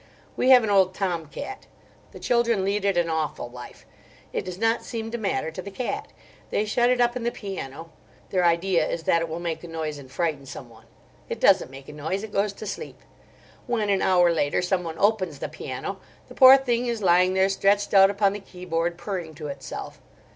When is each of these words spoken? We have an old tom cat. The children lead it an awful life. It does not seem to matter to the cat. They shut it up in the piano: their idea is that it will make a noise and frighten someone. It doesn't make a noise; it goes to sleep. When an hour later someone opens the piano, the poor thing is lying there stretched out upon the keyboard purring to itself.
We 0.35 0.49
have 0.49 0.63
an 0.63 0.71
old 0.71 0.95
tom 0.95 1.27
cat. 1.27 1.67
The 2.11 2.19
children 2.19 2.63
lead 2.65 2.85
it 2.85 2.97
an 2.97 3.07
awful 3.07 3.51
life. 3.51 3.85
It 4.33 4.43
does 4.43 4.57
not 4.57 4.83
seem 4.83 5.11
to 5.11 5.17
matter 5.19 5.51
to 5.51 5.61
the 5.61 5.69
cat. 5.69 6.07
They 6.49 6.65
shut 6.65 6.89
it 6.89 6.99
up 6.99 7.15
in 7.15 7.21
the 7.21 7.29
piano: 7.29 7.91
their 8.31 8.43
idea 8.43 8.83
is 8.89 9.03
that 9.03 9.21
it 9.21 9.29
will 9.29 9.39
make 9.39 9.63
a 9.63 9.67
noise 9.67 9.99
and 9.99 10.09
frighten 10.11 10.47
someone. 10.47 10.85
It 11.29 11.39
doesn't 11.39 11.69
make 11.69 11.87
a 11.87 11.93
noise; 11.93 12.23
it 12.23 12.33
goes 12.33 12.51
to 12.53 12.65
sleep. 12.65 12.99
When 13.67 13.91
an 13.91 14.01
hour 14.01 14.33
later 14.33 14.63
someone 14.63 14.97
opens 14.97 15.37
the 15.37 15.47
piano, 15.49 15.99
the 16.29 16.33
poor 16.33 16.57
thing 16.57 16.87
is 16.87 17.03
lying 17.03 17.35
there 17.35 17.47
stretched 17.47 17.93
out 17.93 18.09
upon 18.09 18.33
the 18.33 18.39
keyboard 18.39 18.97
purring 18.97 19.35
to 19.35 19.49
itself. 19.49 20.01